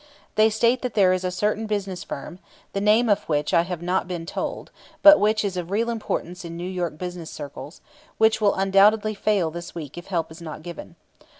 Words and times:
They 0.33 0.49
state 0.49 0.81
that 0.81 0.95
there 0.95 1.13
is 1.13 1.23
a 1.23 1.29
certain 1.29 1.67
business 1.67 2.03
firm 2.03 2.39
(the 2.73 2.81
name 2.81 3.07
of 3.07 3.21
which 3.25 3.53
I 3.53 3.61
have 3.61 3.83
not 3.83 4.07
been 4.07 4.25
told, 4.25 4.71
but 5.03 5.19
which 5.19 5.45
is 5.45 5.55
of 5.57 5.69
real 5.69 5.91
importance 5.91 6.43
in 6.43 6.57
New 6.57 6.67
York 6.67 6.97
business 6.97 7.29
circles), 7.29 7.81
which 8.17 8.41
will 8.41 8.55
undoubtedly 8.55 9.13
fail 9.13 9.51
this 9.51 9.75
week 9.75 9.99
if 9.99 10.07
help 10.07 10.31
is 10.31 10.41
not 10.41 10.63
given. 10.63 10.95